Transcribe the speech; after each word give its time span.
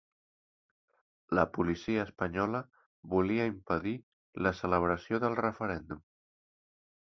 La 1.39 1.43
policia 1.57 2.05
espanyola 2.07 2.63
volia 3.13 3.47
impedir 3.51 3.95
la 4.47 4.57
celebració 4.63 5.23
del 5.27 5.39
referèndum. 5.45 6.05